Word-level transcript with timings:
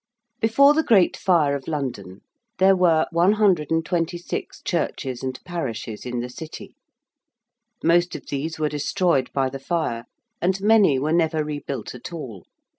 Before 0.39 0.73
the 0.73 0.81
Great 0.81 1.15
Fire 1.15 1.55
of 1.55 1.67
London 1.67 2.21
there 2.57 2.75
were 2.75 3.05
126 3.11 4.63
churches 4.63 5.21
and 5.21 5.39
parishes 5.43 6.07
in 6.07 6.21
the 6.21 6.27
City. 6.29 6.73
Most 7.83 8.15
of 8.15 8.25
these 8.25 8.57
were 8.57 8.67
destroyed 8.67 9.29
by 9.31 9.47
the 9.47 9.59
Fire, 9.59 10.05
and 10.41 10.59
many 10.59 10.97
were 10.97 11.13
never 11.13 11.43
rebuilt 11.43 11.93
at 11.93 12.11
all. 12.11 12.47